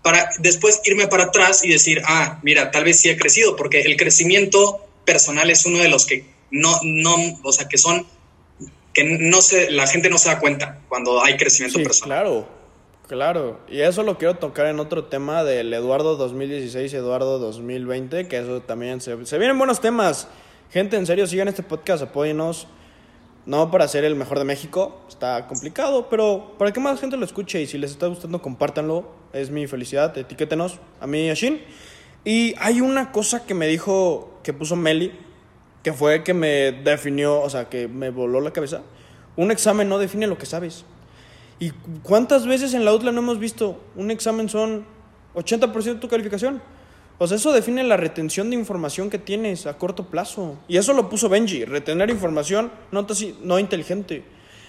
[0.04, 3.82] Para después irme para atrás y decir, ah, mira, tal vez sí he crecido, porque
[3.82, 8.06] el crecimiento personal es uno de los que no, no, o sea, que son
[8.94, 12.20] que no se, la gente no se da cuenta cuando hay crecimiento Sí, personal.
[12.20, 12.48] claro,
[13.08, 13.60] claro.
[13.68, 18.38] Y eso lo quiero tocar en otro tema del Eduardo 2016 y Eduardo 2020, que
[18.38, 20.28] eso también se, se vienen buenos temas.
[20.72, 22.68] Gente, en serio, sigan este podcast, apóyenos.
[23.46, 27.26] No para ser el mejor de México, está complicado, pero para que más gente lo
[27.26, 29.12] escuche y si les está gustando, compártanlo.
[29.34, 31.62] Es mi felicidad, etiquétenos a mí y a Shin.
[32.24, 35.12] Y hay una cosa que me dijo, que puso Meli,
[35.84, 38.82] que fue que me definió, o sea, que me voló la cabeza.
[39.36, 40.86] Un examen no define lo que sabes.
[41.60, 44.86] ¿Y cu- cuántas veces en la UTLA no hemos visto un examen son
[45.36, 46.62] 80% de tu calificación?
[47.20, 50.58] O sea, eso define la retención de información que tienes a corto plazo.
[50.68, 53.06] Y eso lo puso Benji, retener información no,
[53.44, 54.24] no inteligente.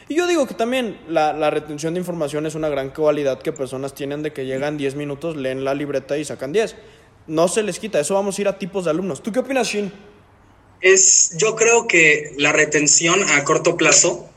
[0.09, 3.53] Y yo digo que también la, la retención de información es una gran cualidad que
[3.53, 6.77] personas tienen de que llegan 10 minutos, leen la libreta y sacan 10.
[7.27, 9.23] No se les quita, eso vamos a ir a tipos de alumnos.
[9.23, 9.91] ¿Tú qué opinas, Shin?
[10.83, 14.29] Es, yo creo que la retención a corto plazo.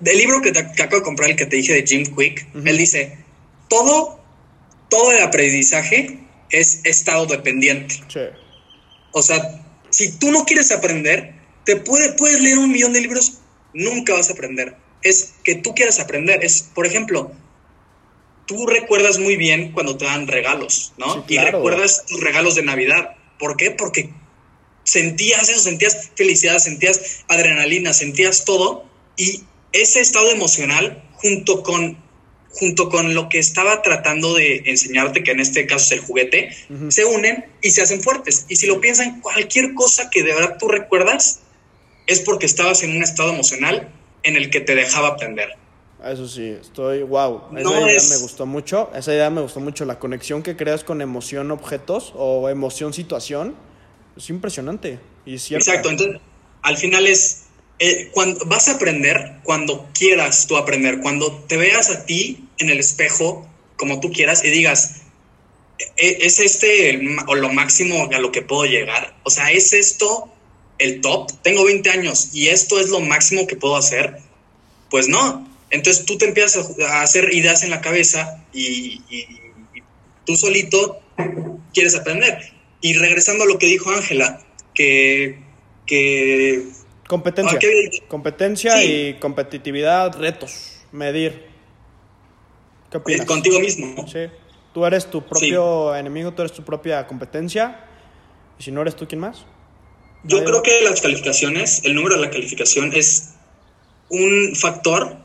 [0.00, 2.48] Del libro que, te- que acabo de comprar, el que te dije de Jim Quick,
[2.54, 3.16] él dice:
[3.68, 4.17] todo,
[4.88, 6.18] todo el aprendizaje
[6.50, 7.96] es estado dependiente.
[8.08, 8.20] Sí.
[9.12, 13.38] O sea, si tú no quieres aprender, te puede, puedes leer un millón de libros,
[13.74, 14.76] nunca vas a aprender.
[15.02, 16.44] Es que tú quieras aprender.
[16.44, 17.32] Es, por ejemplo,
[18.46, 21.24] tú recuerdas muy bien cuando te dan regalos, ¿no?
[21.26, 23.16] Sí, Y recuerdas tus regalos de Navidad.
[23.38, 23.70] ¿Por qué?
[23.70, 24.10] Porque
[24.84, 28.86] sentías eso, sentías felicidad, sentías adrenalina, sentías todo.
[29.16, 31.98] Y ese estado emocional, junto con,
[32.58, 36.50] junto con lo que estaba tratando de enseñarte, que en este caso es el juguete,
[36.70, 36.90] Ujú.
[36.90, 38.46] se unen y se hacen fuertes.
[38.48, 41.40] Y si lo piensan, cualquier cosa que de verdad tú recuerdas
[42.06, 43.88] es porque estabas en un estado emocional
[44.22, 45.50] en el que te dejaba aprender.
[46.04, 47.42] Eso sí, estoy wow.
[47.56, 48.90] Esa No idea es- me gustó mucho.
[48.94, 49.84] Esa idea me gustó mucho.
[49.84, 53.56] La conexión que creas con emoción objetos o emoción situación
[54.16, 55.68] es impresionante y es cierto.
[55.68, 56.20] Exacto, entonces
[56.62, 57.44] al final es,
[57.80, 62.70] eh, cuando vas a aprender cuando quieras tú aprender, cuando te veas a ti en
[62.70, 65.02] el espejo como tú quieras y digas,
[65.96, 69.14] "E- ¿es este el o lo máximo a lo que puedo llegar?
[69.24, 70.28] O sea, ¿es esto
[70.78, 71.30] el top?
[71.42, 74.16] Tengo 20 años y esto es lo máximo que puedo hacer.
[74.90, 75.46] Pues no.
[75.70, 79.24] Entonces tú te empiezas a hacer ideas en la cabeza y, y-
[79.74, 79.82] y
[80.24, 81.00] tú solito
[81.74, 82.38] quieres aprender.
[82.80, 84.40] Y regresando a lo que dijo Ángela,
[84.74, 85.38] que,
[85.86, 86.62] que
[87.08, 87.58] Competencia.
[87.62, 88.04] Ah.
[88.08, 88.84] Competencia Sí.
[88.84, 91.47] y competitividad, retos, medir.
[92.90, 93.26] ¿Qué eh, opinas?
[93.26, 94.06] contigo mismo.
[94.08, 94.20] Sí.
[94.74, 97.84] Tú eres tu propio enemigo, tú eres tu propia competencia.
[98.58, 99.44] Y si no eres tú, ¿quién más?
[100.24, 103.30] Yo creo que las calificaciones, el número de la calificación es
[104.10, 105.16] un factor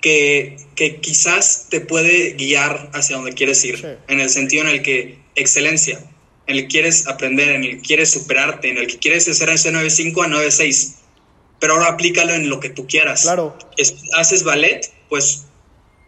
[0.00, 3.86] que, que quizás te puede guiar hacia donde quieres ir, Sí.
[4.08, 6.00] en el sentido en el que excelencia,
[6.46, 9.50] en el que quieres aprender, en el que quieres superarte, en el que quieres hacer
[9.50, 10.96] ese 9.5 a 9.6,
[11.60, 13.22] pero ahora aplícalo en lo que tú quieras.
[13.22, 13.56] Claro.
[13.76, 15.46] Es- haces ballet, pues,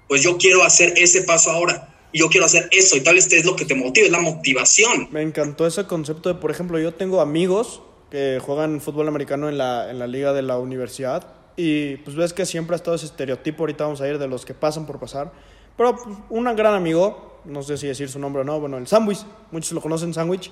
[0.08, 3.32] pues yo quiero hacer ese paso ahora, y yo quiero hacer eso, y tal vez
[3.32, 5.08] es lo que te motiva, es la motivación.
[5.10, 9.56] Me encantó ese concepto de, por ejemplo, yo tengo amigos que juegan fútbol americano en
[9.56, 13.06] la, en la liga de la universidad y pues ves que siempre ha estado ese
[13.06, 15.32] estereotipo, ahorita vamos a ir de los que pasan por pasar,
[15.76, 18.86] pero pues, un gran amigo, no sé si decir su nombre o no, bueno, el
[18.86, 20.50] Sandwich, muchos lo conocen, Sandwich,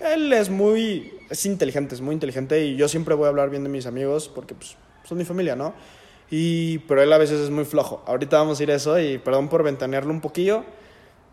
[0.00, 3.62] él es muy, es inteligente, es muy inteligente y yo siempre voy a hablar bien
[3.64, 5.74] de mis amigos porque pues son mi familia, ¿no?
[6.30, 8.02] Y, pero él a veces es muy flojo.
[8.06, 10.62] Ahorita vamos a ir a eso y perdón por ventanearlo un poquillo,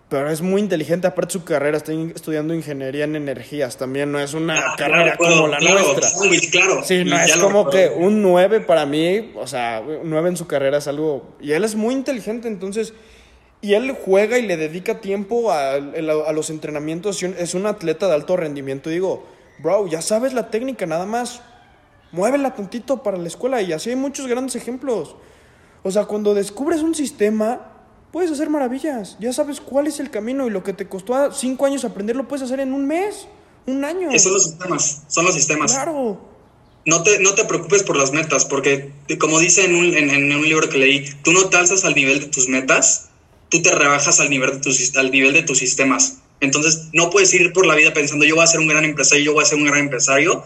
[0.09, 1.05] pero es muy inteligente.
[1.05, 3.77] Aparte su carrera, está estudiando ingeniería en energías.
[3.77, 6.09] También no es una Ah, carrera como la claro, nuestra.
[6.51, 6.83] claro.
[6.83, 10.47] Sí, no es como que un 9 para mí, o sea, un 9 en su
[10.47, 11.35] carrera es algo...
[11.39, 12.93] Y él es muy inteligente, entonces...
[13.59, 17.21] Y él juega y le dedica tiempo a, a los entrenamientos.
[17.23, 18.89] Es un atleta de alto rendimiento.
[18.91, 19.25] Y digo,
[19.59, 21.41] bro, ya sabes la técnica, nada más
[22.11, 23.61] muévela tantito para la escuela.
[23.61, 25.15] Y así hay muchos grandes ejemplos.
[25.83, 27.71] O sea, cuando descubres un sistema,
[28.11, 29.17] puedes hacer maravillas.
[29.19, 32.27] Ya sabes cuál es el camino y lo que te costó cinco años aprender lo
[32.27, 33.27] puedes hacer en un mes,
[33.65, 34.09] un año.
[34.19, 35.73] Son los sistemas, son los sistemas.
[35.73, 36.19] Claro.
[36.85, 40.31] No te, no te preocupes por las metas, porque como dice en un, en, en
[40.31, 43.09] un libro que leí, tú no te alzas al nivel de tus metas,
[43.49, 46.19] tú te rebajas al nivel de tus, al nivel de tus sistemas.
[46.39, 49.25] Entonces, no puedes ir por la vida pensando, yo voy a ser un gran empresario,
[49.25, 50.43] yo voy a ser un gran empresario.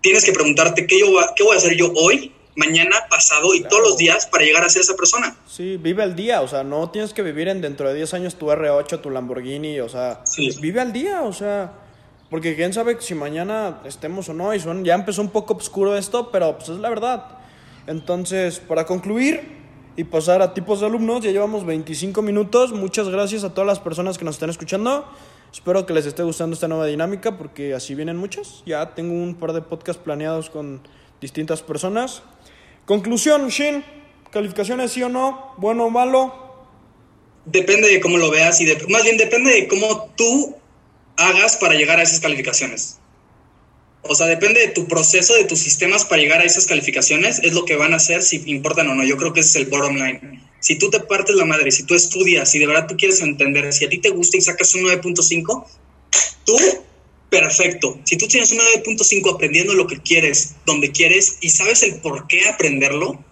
[0.00, 3.68] Tienes que preguntarte, ¿qué, yo, qué voy a hacer yo hoy, mañana, pasado y Claro.
[3.76, 5.36] todos los días para llegar a ser esa persona?
[5.46, 8.34] Sí, vive al día, o sea, no tienes que vivir en dentro de 10 años
[8.36, 10.50] tu R8, tu Lamborghini, o sea, Sí.
[10.60, 11.72] vive al día, o sea,
[12.30, 15.96] porque quién sabe si mañana estemos o no, y son, ya empezó un poco oscuro
[15.96, 17.26] esto, pero pues es la verdad.
[17.86, 19.58] Entonces, para concluir
[19.96, 23.80] y pasar a tipos de alumnos, ya llevamos 25 minutos, muchas gracias a todas las
[23.80, 25.04] personas que nos están escuchando,
[25.52, 29.34] espero que les esté gustando esta nueva dinámica, porque así vienen muchas, ya tengo un
[29.34, 30.80] par de podcasts planeados con
[31.20, 32.22] distintas personas.
[32.86, 33.84] Conclusión, Shin,
[34.30, 36.50] calificaciones sí o no, bueno o malo.
[37.44, 40.56] Depende de cómo lo veas y de, más bien depende de cómo tú
[41.16, 42.98] hagas para llegar a esas calificaciones.
[44.02, 47.52] O sea, depende de tu proceso, de tus sistemas para llegar a esas calificaciones, es
[47.52, 49.04] lo que van a hacer si importan o no.
[49.04, 50.49] Yo creo que ese es el bottom line.
[50.60, 53.72] Si tú te partes la madre, si tú estudias, si de verdad tú quieres entender,
[53.72, 55.66] si a ti te gusta y sacas un 9.5,
[56.44, 56.56] tú,
[57.30, 57.98] perfecto.
[58.04, 62.26] Si tú tienes un 9.5 aprendiendo lo que quieres, donde quieres y sabes el por
[62.26, 63.24] qué aprenderlo,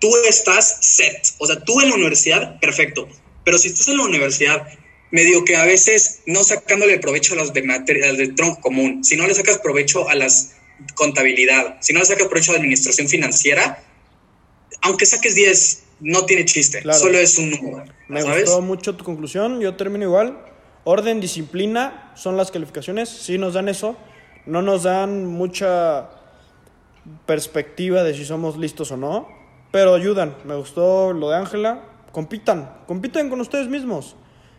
[0.00, 1.34] tú estás set.
[1.38, 3.08] O sea, tú en la universidad, perfecto.
[3.44, 4.66] Pero si estás en la universidad
[5.10, 9.16] medio que a veces no sacándole provecho a las de material del tronco común, si
[9.16, 10.52] no le sacas provecho a las
[10.94, 13.82] contabilidad, si no le sacas provecho a la administración financiera,
[14.82, 17.84] aunque saques 10, no tiene chiste, solo es un número.
[18.08, 20.38] Me gustó mucho tu conclusión, yo termino igual.
[20.84, 23.96] Orden, disciplina son las calificaciones, sí nos dan eso,
[24.46, 26.10] no nos dan mucha
[27.24, 29.28] perspectiva de si somos listos o no,
[29.72, 30.36] pero ayudan.
[30.44, 31.82] Me gustó lo de Ángela,
[32.12, 34.16] compitan, compiten con ustedes mismos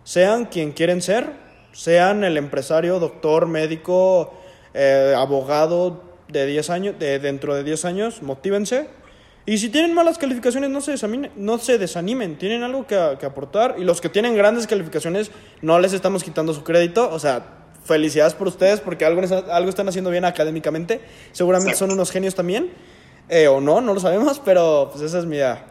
[0.07, 1.33] sean quien quieren ser,
[1.73, 4.33] sean el empresario, doctor, médico,
[4.73, 8.87] eh, abogado de 10 años, de, dentro de 10 años, motívense.
[9.49, 13.75] Y si tienen malas calificaciones, no se, desanimen, no se desanimen, tienen algo que, aportar.
[13.77, 15.31] Y los que tienen grandes calificaciones,
[15.61, 17.09] no les estamos quitando su crédito.
[17.09, 17.45] O sea,
[17.85, 20.99] felicidades por ustedes porque algo, algo están haciendo bien académicamente.
[21.31, 22.71] Seguramente son unos genios también.
[23.29, 25.65] Eh, o no, no lo sabemos, pero pues esa es mi idea.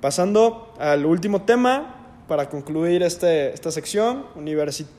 [0.00, 4.24] Pasando al último tema, para concluir este, esta sección,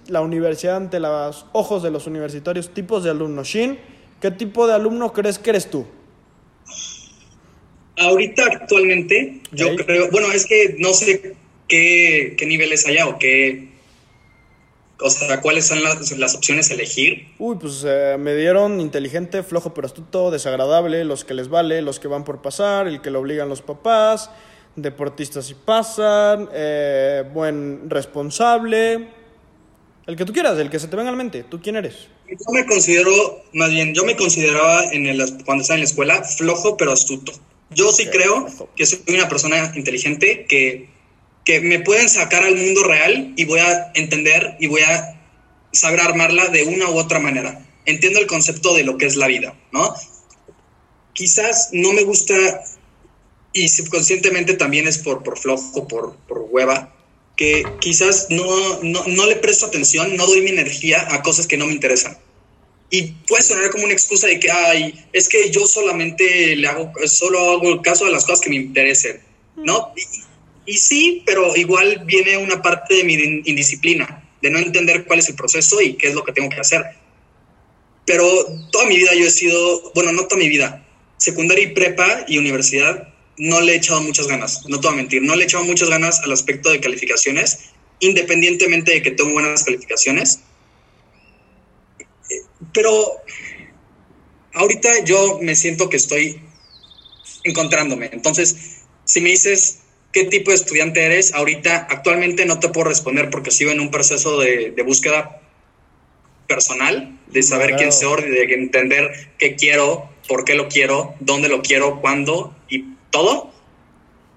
[0.10, 3.48] la universidad ante los ojos de los universitarios, tipos de alumnos.
[3.48, 3.80] Shin,
[4.22, 5.88] ¿qué tipo de alumno crees que eres tú?
[7.98, 11.36] Ahorita actualmente, yo creo, bueno, es que no sé
[11.68, 13.70] qué, qué niveles haya o qué,
[15.00, 17.28] o sea, cuáles son las, las opciones a elegir.
[17.38, 22.00] Uy, pues eh, me dieron inteligente, flojo pero astuto, desagradable, los que les vale, los
[22.00, 24.30] que van por pasar, el que lo obligan los papás,
[24.76, 29.08] deportistas si pasan, eh, buen responsable,
[30.08, 31.44] el que tú quieras, el que se te venga a la mente.
[31.44, 32.08] ¿Tú quién eres?
[32.28, 33.12] Yo me considero,
[33.54, 37.34] más bien, yo me consideraba en el, cuando estaba en la escuela flojo pero astuto.
[37.76, 40.90] Yo sí creo que soy una persona inteligente que,
[41.46, 45.20] que me pueden sacar al mundo real y voy a entender y voy a
[45.72, 47.66] saber armarla de una u otra manera.
[47.86, 49.94] Entiendo el concepto de lo que es la vida, ¿no?
[51.14, 52.34] Quizás no me gusta
[53.54, 56.94] y subconscientemente también es por, por flojo, por, por hueva,
[57.36, 58.46] que quizás no,
[58.82, 62.18] no, no, le presto atención, no doy mi energía a cosas que no me interesan.
[62.90, 66.92] Y puede sonar como una excusa de que, ay, es que yo solamente le hago,
[67.08, 69.22] solo hago caso a las cosas que me interesen,
[69.56, 69.94] ¿no?
[69.96, 73.14] Y, y sí, pero igual viene una parte de mi
[73.46, 76.60] indisciplina, de no entender cuál es el proceso y qué es lo que tengo que
[76.60, 76.84] hacer.
[78.06, 78.28] Pero
[78.72, 80.86] toda mi vida yo he sido, bueno, no toda mi vida,
[81.18, 84.98] secundaria y prepa y universidad no le he echado muchas ganas, no te voy a
[84.98, 89.32] mentir, no le he echado muchas ganas al aspecto de calificaciones, independientemente de que tengo
[89.32, 90.40] buenas calificaciones.
[92.74, 93.22] Pero
[94.54, 96.40] ahorita yo me siento que estoy
[97.44, 98.10] encontrándome.
[98.14, 99.80] Entonces, si me dices
[100.12, 103.92] qué tipo de estudiante eres, ahorita actualmente no te puedo responder porque sigo en un
[103.92, 105.42] proceso de, búsqueda
[106.48, 111.62] personal, de saber quién soy, de entender qué quiero, por qué lo quiero, dónde lo
[111.62, 113.52] quiero, cuándo y todo,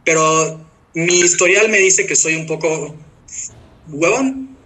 [0.04, 0.60] pero
[0.94, 2.94] mi historial me dice que soy un poco
[3.88, 4.56] huevón.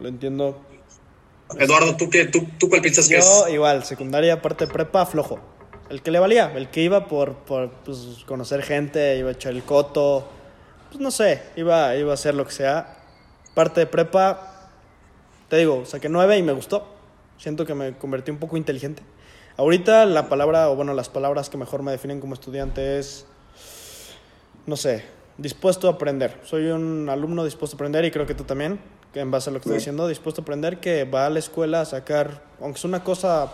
[0.00, 0.63] Lo entiendo.
[1.58, 3.24] Eduardo, ¿tú, qué, tú, tú cuál piensas que es?
[3.24, 5.38] Yo igual, secundaria, parte prepa, flojo.
[5.90, 9.52] El que le valía, el que iba por, por pues, conocer gente, iba a echar
[9.52, 10.26] el coto,
[10.88, 12.98] pues no sé, iba, iba a hacer lo que sea.
[13.54, 14.70] Parte de prepa,
[15.48, 16.86] te digo, saqué nueve y me gustó.
[17.36, 19.02] Siento que me convertí un poco inteligente.
[19.56, 23.26] Ahorita la palabra, o bueno, las palabras que mejor me definen como estudiante es,
[24.66, 25.04] no sé,
[25.36, 26.40] dispuesto a aprender.
[26.44, 28.80] Soy un alumno dispuesto a aprender y creo que tú también,
[29.14, 31.80] en base a lo que estoy diciendo, dispuesto a aprender, que va a la escuela
[31.80, 33.52] a sacar, aunque es una cosa,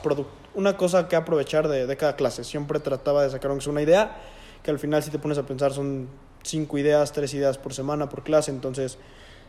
[0.54, 2.44] una cosa que aprovechar de, de cada clase.
[2.44, 4.16] Siempre trataba de sacar, aunque es una idea,
[4.62, 6.08] que al final si te pones a pensar son
[6.42, 8.50] cinco ideas, tres ideas por semana, por clase.
[8.50, 8.98] Entonces,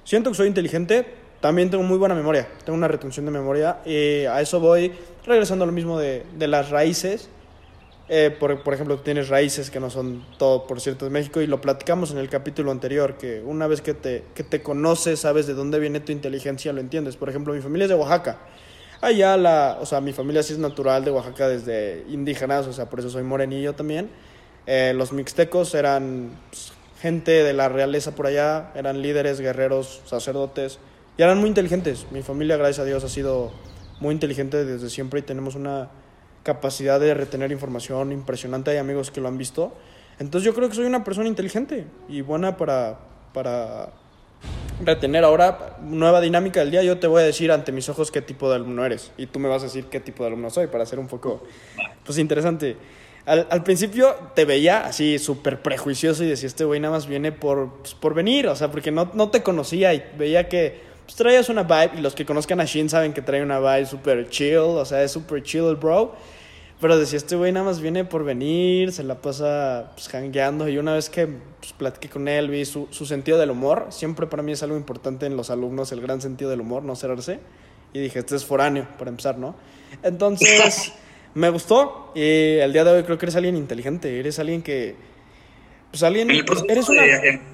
[0.04, 1.06] siento que soy inteligente,
[1.40, 4.94] también tengo muy buena memoria, tengo una retención de memoria y a eso voy
[5.26, 7.30] regresando a lo mismo de, de las raíces.
[8.14, 11.48] Eh, por, por, ejemplo, tienes raíces que no son todo, por cierto, de México y
[11.48, 15.48] lo platicamos en el capítulo anterior, que una vez que te, que te conoces, sabes
[15.48, 17.16] de dónde viene tu inteligencia, lo entiendes.
[17.16, 18.40] Por ejemplo, mi familia es de Oaxaca.
[19.00, 22.90] Allá la, o sea, mi familia sí es natural de Oaxaca desde indígenas, o sea,
[22.90, 24.10] por eso soy morenillo también.
[24.68, 30.80] Eh, los mixtecos eran pues, gente de la realeza por allá, eran líderes, guerreros, sacerdotes
[31.18, 32.08] eran muy inteligentes.
[32.12, 33.52] Mi familia, gracias a Dios, ha sido
[34.00, 35.90] muy inteligente desde siempre y tenemos una
[36.44, 38.72] capacidad de retener información impresionante.
[38.72, 39.74] Hay amigos que lo han visto.
[40.20, 43.00] Entonces yo creo que soy una persona inteligente y buena para,
[43.34, 43.90] para
[44.84, 45.24] retener.
[45.24, 48.50] Ahora, nueva dinámica del día, yo te voy a decir ante mis ojos qué tipo
[48.50, 49.12] de alumno eres.
[49.18, 51.44] Y tú me vas a decir qué tipo de alumno soy para hacer un poco,
[52.06, 52.78] pues, interesante.
[53.26, 57.32] Al, al principio te veía así súper prejuicioso y decía, este güey nada más viene
[57.32, 61.18] por, pues, por venir, o sea, porque no, no te conocía y veía que pues,
[61.18, 64.30] traías una vibe y los que conozcan a Shin saben que trae una vibe súper
[64.30, 66.16] chill, o sea, es súper chill el bro.
[66.80, 70.70] Pero decía, este güey nada más viene por venir, se la pasa pues hangueando.
[70.70, 73.88] Y una vez que pues, platiqué con él, vi su, su, sentido del humor.
[73.90, 76.96] Siempre para mí es algo importante en los alumnos, el gran sentido del humor, no
[76.96, 77.40] cerrarse.
[77.94, 79.56] Y dije, este es foráneo, para empezar, ¿no?
[80.02, 80.94] Entonces,
[81.36, 82.14] me gustó.
[82.16, 84.18] Y el día de hoy creo que eres alguien inteligente.
[84.18, 84.96] Eres alguien que...
[85.92, 86.32] Pues alguien...
[86.70, 87.04] Eres, una,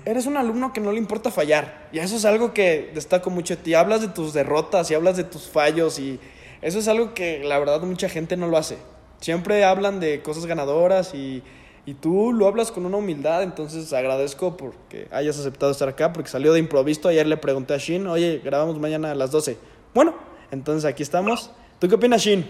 [0.06, 1.90] eres un alumno que no le importa fallar.
[1.92, 3.74] Y eso es algo que destaco mucho de ti.
[3.74, 6.20] Hablas de tus derrotas y hablas de tus fallos y...
[6.62, 8.78] Eso es algo que la verdad mucha gente no lo hace.
[9.22, 11.44] Siempre hablan de cosas ganadoras y,
[11.86, 16.30] y, tú lo hablas con una humildad, entonces agradezco porque hayas aceptado estar acá, porque
[16.30, 17.10] salió de improviso.
[17.10, 19.58] Ayer le pregunté a Shin, oye, grabamos mañana a las 12.
[19.94, 20.16] Bueno,
[20.52, 21.52] entonces aquí estamos.
[21.80, 22.46] ¿Tú qué opinas, Shin?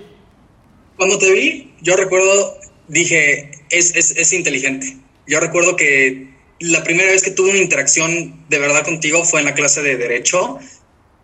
[0.97, 4.97] Cuando te vi, yo recuerdo, dije, es, es, es inteligente.
[5.27, 9.45] Yo recuerdo que la primera vez que tuve una interacción de verdad contigo fue en
[9.45, 10.59] la clase de Derecho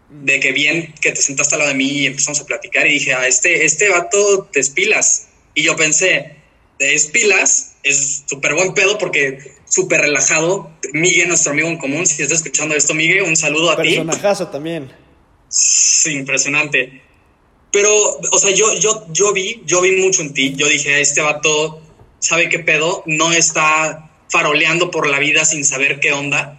[0.10, 2.94] de que bien que te sentaste al lado de mí y empezamos a platicar y
[2.94, 5.28] dije, ah, este, este vato te espilas.
[5.56, 6.36] Y yo pensé,
[6.80, 10.72] es pilas, es súper buen pedo porque súper relajado.
[10.94, 13.96] Miguel, nuestro amigo en común, si estás escuchando esto, Miguel, un saludo a ti.
[13.96, 14.92] Personajazo también.
[15.50, 17.02] Sí, impresionante.
[17.72, 17.92] Pero,
[18.32, 20.54] o sea, yo, yo, yo vi, yo vi mucho en ti.
[20.56, 21.82] Yo dije, este vato
[22.24, 26.58] sabe qué pedo, no está faroleando por la vida sin saber qué onda.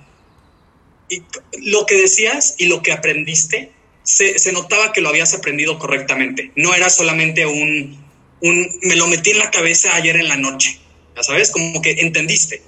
[1.08, 1.22] Y
[1.62, 3.72] lo que decías y lo que aprendiste,
[4.02, 6.52] se, se notaba que lo habías aprendido correctamente.
[6.54, 7.98] No era solamente un,
[8.42, 10.78] un, me lo metí en la cabeza ayer en la noche,
[11.16, 12.62] ya sabes, como que entendiste.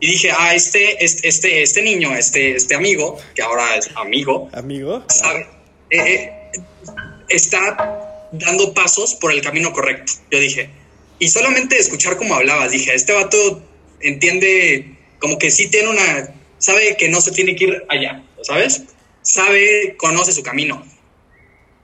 [0.00, 4.50] Y dije, ah, este, este, este, este niño, este, este amigo, que ahora es amigo,
[4.52, 5.46] amigo, sabe,
[5.90, 6.32] eh, eh,
[7.28, 10.12] está dando pasos por el camino correcto.
[10.30, 10.70] Yo dije,
[11.20, 13.62] y solamente escuchar cómo hablabas, dije, este vato
[14.00, 18.84] entiende, como que sí tiene una, sabe que no se tiene que ir allá, ¿sabes?
[19.22, 20.84] Sabe, conoce su camino.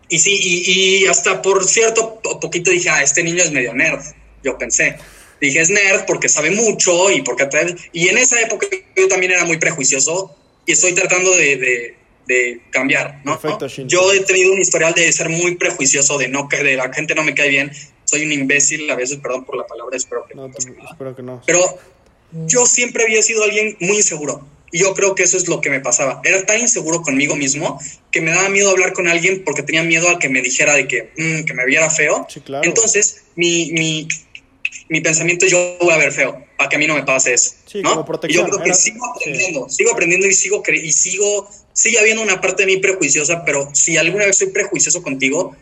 [0.08, 4.00] Y sí, y, y, hasta por cierto poquito dije, ah, este niño es medio nerd,
[4.42, 4.96] yo pensé.
[5.38, 7.46] Dije, es nerd porque sabe mucho y porque...
[7.92, 11.94] Y en esa época yo también era muy prejuicioso y estoy tratando de, de,
[12.26, 13.38] de cambiar, ¿no?
[13.38, 16.90] Perfecto, yo he tenido un historial de ser muy prejuicioso, de no que de la
[16.90, 17.72] gente no me cae bien,
[18.06, 20.46] soy un imbécil, a veces, perdón por la palabra, espero que no.
[20.90, 21.42] espero que no.
[21.46, 21.60] Pero
[22.46, 24.46] yo siempre había sido alguien muy inseguro.
[24.72, 26.20] Y yo creo que eso es lo que me pasaba.
[26.24, 30.08] Era tan inseguro conmigo mismo que me daba miedo hablar con alguien porque tenía miedo
[30.10, 32.26] a que me dijera de que, mm, que me viera feo.
[32.28, 32.66] Sí, claro.
[32.66, 34.08] Entonces, mi, mi,
[34.88, 37.52] mi, pensamiento yo voy a ver feo, para que a mí no me pase eso.
[37.64, 37.90] Sí, ¿no?
[37.90, 38.46] como protección.
[38.46, 41.98] Y yo creo que Era- sigo aprendiendo, sigo aprendiendo y sigo, cre- y sigo, sigue
[42.00, 45.54] habiendo una parte de mí prejuiciosa, pero si alguna vez soy prejuicioso contigo,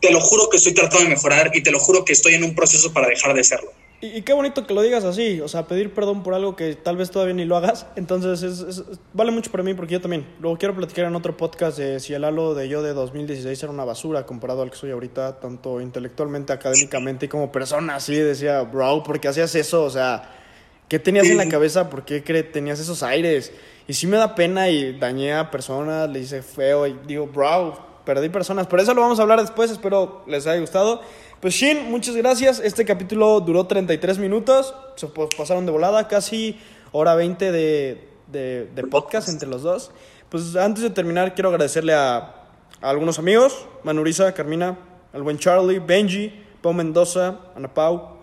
[0.00, 2.44] te lo juro que estoy tratando de mejorar y te lo juro que estoy en
[2.44, 3.70] un proceso para dejar de serlo.
[4.00, 6.74] Y, y qué bonito que lo digas así, o sea, pedir perdón por algo que
[6.74, 7.86] tal vez todavía ni lo hagas.
[7.96, 10.26] Entonces, es, es- vale mucho para mí porque yo también.
[10.40, 13.72] Luego quiero platicar en otro podcast de si el halo de yo de 2016 era
[13.72, 17.96] una basura comparado al que soy ahorita, tanto intelectualmente, académicamente y como persona.
[17.96, 19.84] Así decía, bro, ¿por qué hacías eso?
[19.84, 20.30] O sea,
[20.88, 21.88] ¿qué tenías en la cabeza?
[21.88, 23.52] ¿Por qué tenías esos aires?
[23.88, 27.93] Y sí me da pena y dañé a personas, le hice feo y digo, bro,
[28.04, 28.66] perdí personas.
[28.66, 31.02] Pero eso lo vamos a hablar después, espero les haya gustado.
[31.40, 32.60] Pues Shin, muchas gracias.
[32.60, 36.58] Este capítulo duró 33 minutos, se pasaron de volada, casi
[36.92, 39.90] hora 20 de, de, de podcast entre los dos.
[40.28, 44.78] Pues antes de terminar, quiero agradecerle a, a algunos amigos, Manuriza, Carmina,
[45.12, 48.18] al buen Charlie, Benji, Pau Mendoza, Ana Pau,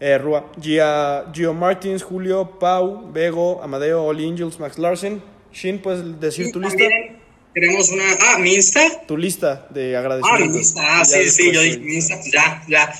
[0.00, 5.22] eh, Rua, Gia, Gio Martins, Julio, Pau, Bego, Amadeo, Oli Angels, Max Larsen.
[5.52, 6.82] Shin, ¿puedes decir Y tu lista?
[7.54, 8.04] Tenemos una.
[8.20, 9.04] Ah, mi Insta.
[9.06, 10.50] Tu lista de Ah, agradecimientos.
[10.52, 11.00] mi Insta.
[11.00, 12.94] Ah, sí, sí, yo dije mi Insta, pues ya, ya.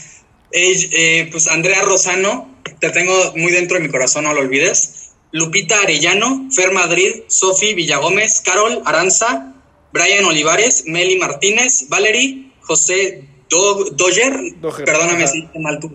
[0.53, 5.13] Eh, eh, pues Andrea Rosano, te tengo muy dentro de mi corazón, no lo olvides.
[5.33, 9.55] Lupita Arellano, Fer Madrid, Sofi Villagómez, Carol Aranza,
[9.93, 13.91] Brian Olivares, Meli Martínez, Valerie, José Do-.
[13.93, 14.55] Dojer,
[14.85, 15.33] Perdóname ajá.
[15.33, 15.91] si dije mal tu.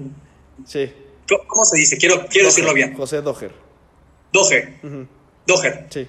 [0.66, 0.90] Sí.
[1.30, 1.98] ¿Cómo- ¿Cómo se dice?
[1.98, 2.96] Quiero, quiero decirlo bien.
[2.96, 3.52] José Dojer.
[4.34, 4.74] Dojer.
[4.82, 5.06] Ujú,
[5.46, 5.86] Dojer.
[5.92, 6.08] Sí.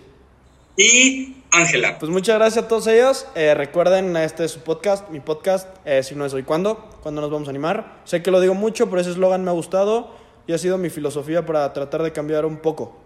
[0.76, 1.98] Y Ángela.
[1.98, 3.26] Pues muchas gracias a todos ellos.
[3.34, 5.68] Eh, recuerden, este es su podcast, mi podcast.
[5.84, 6.76] eh, si no es hoy, ¿cuándo?
[7.02, 8.00] ¿Cuándo nos vamos a animar?
[8.04, 10.14] Sé que lo digo mucho, pero ese eslogan me ha gustado
[10.46, 12.96] y ha sido mi filosofía para tratar de cambiar un poco.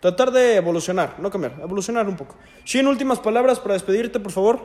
[0.00, 2.34] Tratar de evolucionar, no cambiar, evolucionar un poco.
[2.66, 4.60] Shin, últimas palabras para despedirte, por favor.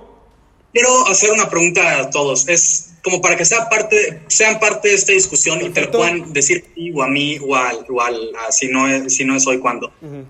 [0.74, 2.48] Quiero hacer una pregunta a todos.
[2.48, 6.32] Es como para que sea parte, sean parte de esta discusión y te lo puedan
[6.34, 9.24] decir a ti o a mí o al, o al- a si, no es, si
[9.26, 9.88] no es hoy cuando.
[10.02, 10.26] Ujú.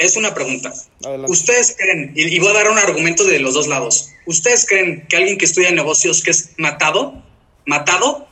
[0.00, 0.72] Es una pregunta.
[1.04, 1.30] Adelante.
[1.30, 5.06] ¿Ustedes creen, y, y voy a dar un argumento de los dos lados, ¿ustedes creen
[5.08, 7.22] que alguien que estudia negocios que es matado,
[7.66, 8.26] matado,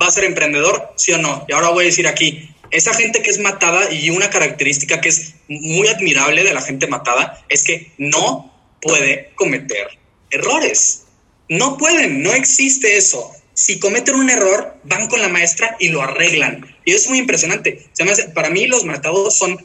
[0.00, 1.44] va a ser emprendedor, sí o no?
[1.48, 5.10] Y ahora voy a decir aquí, esa gente que es matada y una característica que
[5.10, 8.50] es muy admirable de la gente matada es que no
[8.80, 9.88] puede cometer
[10.30, 11.02] errores.
[11.50, 13.30] No pueden, no existe eso.
[13.52, 16.74] Si cometen un error, van con la maestra y lo arreglan.
[16.86, 17.86] Y es muy impresionante.
[17.92, 19.62] Se me hace- para mí los matados son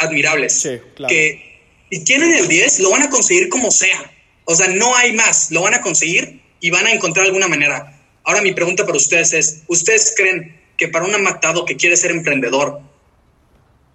[0.00, 0.60] admirables.
[0.60, 1.08] Sí, claro.
[1.08, 4.10] Que si tienen el 10, lo van a conseguir como sea.
[4.44, 5.50] O sea, no hay más.
[5.50, 7.96] Lo van a conseguir y van a encontrar alguna manera.
[8.24, 12.10] Ahora mi pregunta para ustedes es, ¿ustedes creen que para un matado que quiere ser
[12.10, 12.80] emprendedor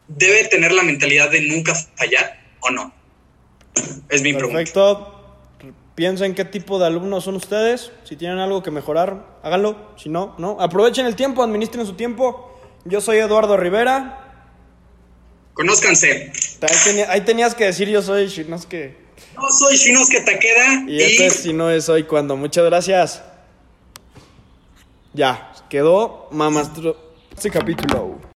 [0.07, 2.93] debe tener la mentalidad de nunca fallar o no?
[4.09, 4.57] Es mi pregunta.
[4.57, 5.11] Perfecto.
[5.95, 7.91] Piensen qué tipo de alumnos son ustedes.
[8.03, 9.93] Si tienen algo que mejorar, háganlo.
[9.97, 10.57] Si no, no.
[10.59, 12.59] Aprovechen el tiempo, administren su tiempo.
[12.83, 14.24] Yo soy Eduardo Rivera.
[15.55, 16.31] Conózcanse.
[16.61, 18.95] Ahí, tenía- ahí tenías que decir yo soy Shinosuke.
[19.33, 22.35] Yo soy Shinosuke Takeda Y y, este es si no es hoy cuando.
[22.35, 23.23] Muchas gracias.
[25.13, 26.97] Ya, quedó mamastro
[27.33, 28.19] este capítulo.